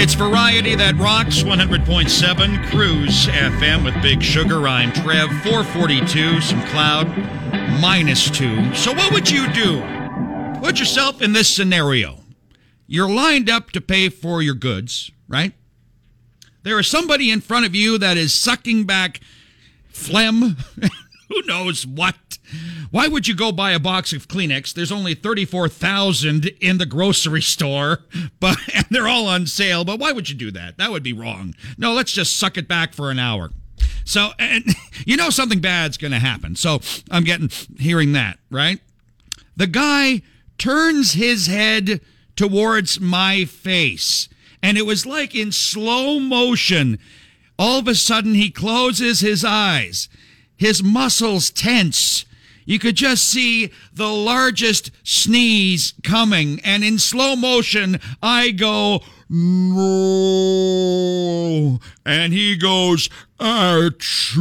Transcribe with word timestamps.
It's 0.00 0.14
variety 0.14 0.76
that 0.76 0.96
rocks 0.96 1.42
100.7 1.42 2.70
Cruise 2.70 3.26
FM 3.26 3.84
with 3.84 4.00
Big 4.00 4.22
Sugar. 4.22 4.68
I'm 4.68 4.92
Trev 4.92 5.28
442, 5.42 6.40
some 6.40 6.62
cloud, 6.68 7.08
minus 7.80 8.30
two. 8.30 8.72
So, 8.76 8.92
what 8.92 9.12
would 9.12 9.28
you 9.28 9.52
do? 9.52 9.80
Put 10.60 10.78
yourself 10.78 11.20
in 11.20 11.32
this 11.32 11.48
scenario. 11.48 12.20
You're 12.86 13.10
lined 13.10 13.50
up 13.50 13.72
to 13.72 13.80
pay 13.80 14.08
for 14.08 14.40
your 14.40 14.54
goods, 14.54 15.10
right? 15.26 15.52
There 16.62 16.78
is 16.78 16.86
somebody 16.86 17.32
in 17.32 17.40
front 17.40 17.66
of 17.66 17.74
you 17.74 17.98
that 17.98 18.16
is 18.16 18.32
sucking 18.32 18.84
back 18.84 19.18
phlegm, 19.88 20.58
who 21.28 21.42
knows 21.46 21.84
what. 21.84 22.14
Why 22.90 23.06
would 23.06 23.28
you 23.28 23.34
go 23.34 23.52
buy 23.52 23.72
a 23.72 23.78
box 23.78 24.12
of 24.12 24.28
Kleenex? 24.28 24.72
There's 24.72 24.92
only 24.92 25.14
34,000 25.14 26.46
in 26.60 26.78
the 26.78 26.86
grocery 26.86 27.42
store, 27.42 28.00
but 28.40 28.56
and 28.74 28.86
they're 28.90 29.08
all 29.08 29.26
on 29.26 29.46
sale. 29.46 29.84
But 29.84 29.98
why 29.98 30.12
would 30.12 30.28
you 30.28 30.34
do 30.34 30.50
that? 30.52 30.78
That 30.78 30.90
would 30.90 31.02
be 31.02 31.12
wrong. 31.12 31.54
No, 31.76 31.92
let's 31.92 32.12
just 32.12 32.38
suck 32.38 32.56
it 32.56 32.68
back 32.68 32.94
for 32.94 33.10
an 33.10 33.18
hour. 33.18 33.50
So, 34.04 34.30
and 34.38 34.64
you 35.06 35.16
know 35.16 35.30
something 35.30 35.60
bad's 35.60 35.98
going 35.98 36.12
to 36.12 36.18
happen. 36.18 36.56
So, 36.56 36.80
I'm 37.10 37.24
getting 37.24 37.50
hearing 37.78 38.12
that, 38.12 38.38
right? 38.50 38.80
The 39.56 39.66
guy 39.66 40.22
turns 40.56 41.12
his 41.12 41.46
head 41.46 42.00
towards 42.36 43.00
my 43.00 43.44
face, 43.44 44.28
and 44.62 44.78
it 44.78 44.86
was 44.86 45.04
like 45.04 45.34
in 45.34 45.52
slow 45.52 46.18
motion. 46.18 46.98
All 47.58 47.80
of 47.80 47.88
a 47.88 47.94
sudden, 47.94 48.34
he 48.34 48.50
closes 48.50 49.20
his 49.20 49.44
eyes. 49.44 50.08
His 50.56 50.82
muscles 50.82 51.50
tense. 51.50 52.24
You 52.68 52.78
could 52.78 52.94
just 52.96 53.26
see 53.26 53.72
the 53.94 54.12
largest 54.12 54.90
sneeze 55.02 55.94
coming, 56.04 56.60
and 56.62 56.84
in 56.84 56.98
slow 56.98 57.34
motion, 57.34 57.98
I 58.22 58.50
go, 58.50 59.00
no. 59.30 59.80
And 62.04 62.34
he 62.34 62.58
goes, 62.58 63.08
achoo. 63.40 64.36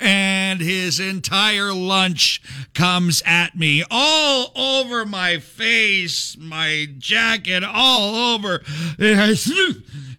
And 0.00 0.60
his 0.60 0.98
entire 0.98 1.72
lunch 1.72 2.42
comes 2.74 3.22
at 3.24 3.56
me, 3.56 3.84
all 3.88 4.50
over 4.56 5.06
my 5.06 5.38
face, 5.38 6.36
my 6.36 6.88
jacket, 6.98 7.62
all 7.62 8.34
over. 8.34 8.64
And 8.98 9.38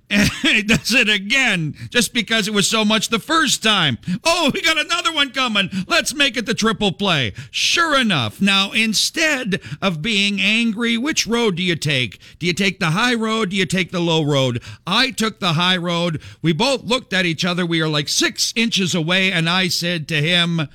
he 0.41 0.63
does 0.63 0.93
it 0.93 1.09
again 1.09 1.75
just 1.89 2.13
because 2.13 2.47
it 2.47 2.53
was 2.53 2.69
so 2.69 2.85
much 2.85 3.09
the 3.09 3.19
first 3.19 3.61
time. 3.61 3.97
Oh, 4.23 4.51
we 4.53 4.61
got 4.61 4.77
another 4.77 5.11
one 5.11 5.31
coming. 5.31 5.69
Let's 5.85 6.13
make 6.13 6.37
it 6.37 6.45
the 6.45 6.53
triple 6.53 6.93
play. 6.93 7.33
Sure 7.51 7.99
enough. 7.99 8.39
Now, 8.39 8.71
instead 8.71 9.61
of 9.81 10.01
being 10.01 10.39
angry, 10.39 10.97
which 10.97 11.27
road 11.27 11.57
do 11.57 11.63
you 11.63 11.75
take? 11.75 12.19
Do 12.39 12.47
you 12.47 12.53
take 12.53 12.79
the 12.79 12.91
high 12.91 13.15
road? 13.15 13.49
Do 13.49 13.57
you 13.57 13.65
take 13.65 13.91
the 13.91 13.99
low 13.99 14.23
road? 14.23 14.63
I 14.85 15.11
took 15.11 15.41
the 15.41 15.53
high 15.53 15.77
road. 15.77 16.21
We 16.41 16.53
both 16.53 16.83
looked 16.83 17.11
at 17.11 17.25
each 17.25 17.43
other. 17.43 17.65
We 17.65 17.81
are 17.81 17.89
like 17.89 18.07
six 18.07 18.53
inches 18.55 18.95
away, 18.95 19.29
and 19.29 19.49
I 19.49 19.67
said 19.67 20.07
to 20.07 20.21
him, 20.21 20.69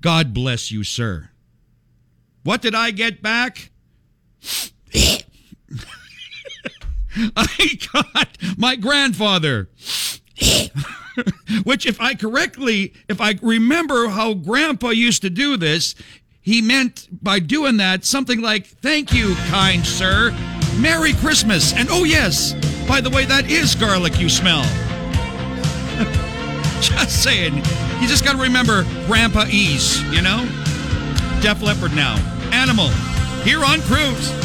God 0.00 0.32
bless 0.32 0.70
you, 0.70 0.84
sir. 0.84 1.30
What 2.44 2.62
did 2.62 2.76
I 2.76 2.92
get 2.92 3.20
back? 3.20 3.70
I 7.36 7.78
got 7.92 8.35
my 8.56 8.76
grandfather. 8.76 9.68
Which, 11.64 11.86
if 11.86 12.00
I 12.00 12.14
correctly, 12.14 12.92
if 13.08 13.20
I 13.20 13.34
remember 13.40 14.08
how 14.08 14.34
grandpa 14.34 14.90
used 14.90 15.22
to 15.22 15.30
do 15.30 15.56
this, 15.56 15.94
he 16.42 16.60
meant 16.60 17.08
by 17.10 17.38
doing 17.38 17.78
that 17.78 18.04
something 18.04 18.40
like, 18.40 18.66
Thank 18.66 19.12
you, 19.12 19.34
kind 19.48 19.84
sir. 19.84 20.32
Merry 20.78 21.14
Christmas. 21.14 21.72
And 21.72 21.88
oh, 21.90 22.04
yes, 22.04 22.52
by 22.86 23.00
the 23.00 23.10
way, 23.10 23.24
that 23.24 23.50
is 23.50 23.74
garlic 23.74 24.20
you 24.20 24.28
smell. 24.28 24.62
just 26.80 27.22
saying. 27.22 27.56
You 28.00 28.06
just 28.06 28.24
got 28.24 28.36
to 28.36 28.42
remember 28.42 28.84
Grandpa 29.06 29.46
Ease, 29.48 30.02
you 30.12 30.20
know? 30.20 30.44
Def 31.40 31.62
Leppard 31.62 31.96
now. 31.96 32.16
Animal. 32.52 32.88
Here 33.42 33.64
on 33.64 33.80
Cruise. 33.82 34.36